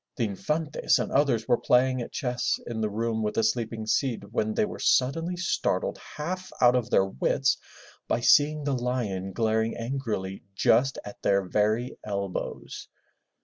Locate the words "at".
2.01-2.11, 11.05-11.21